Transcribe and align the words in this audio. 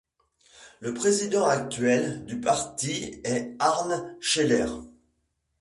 Le 0.79 0.95
président 0.95 1.45
actuel 1.45 2.25
du 2.25 2.39
parti 2.41 3.21
est 3.23 3.55
Arne 3.59 4.17
Cheller. 4.19 4.65